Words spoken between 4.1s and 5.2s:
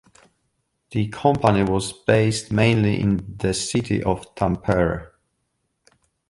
Tampere.